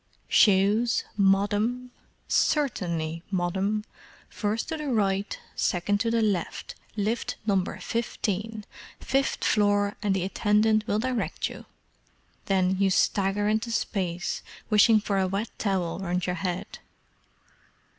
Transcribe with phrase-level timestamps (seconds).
[0.27, 1.91] "'Shoes, Moddam?
[2.27, 3.85] Certainly, Moddam;
[4.29, 8.65] first to the right, second to the left, lift Number fifteen,
[8.99, 11.67] fifth floor and the attendant will direct you!'
[12.45, 14.41] Then you stagger into space,
[14.71, 16.79] wishing for a wet towel round your head!"